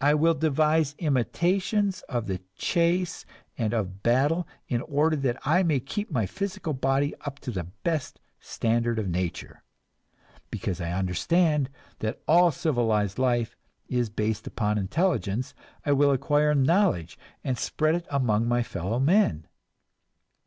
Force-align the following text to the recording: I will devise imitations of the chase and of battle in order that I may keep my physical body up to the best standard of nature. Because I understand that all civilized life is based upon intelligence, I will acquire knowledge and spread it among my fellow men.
I 0.00 0.12
will 0.12 0.34
devise 0.34 0.94
imitations 0.98 2.02
of 2.10 2.26
the 2.26 2.42
chase 2.56 3.24
and 3.56 3.72
of 3.72 4.02
battle 4.02 4.46
in 4.68 4.82
order 4.82 5.16
that 5.16 5.38
I 5.46 5.62
may 5.62 5.80
keep 5.80 6.10
my 6.10 6.26
physical 6.26 6.74
body 6.74 7.14
up 7.22 7.38
to 7.38 7.50
the 7.50 7.64
best 7.64 8.20
standard 8.38 8.98
of 8.98 9.08
nature. 9.08 9.62
Because 10.50 10.78
I 10.78 10.90
understand 10.92 11.70
that 12.00 12.20
all 12.28 12.50
civilized 12.50 13.18
life 13.18 13.56
is 13.88 14.10
based 14.10 14.46
upon 14.46 14.76
intelligence, 14.76 15.54
I 15.86 15.92
will 15.92 16.10
acquire 16.10 16.54
knowledge 16.54 17.18
and 17.42 17.56
spread 17.58 17.94
it 17.94 18.06
among 18.10 18.46
my 18.46 18.62
fellow 18.62 18.98
men. 19.00 19.46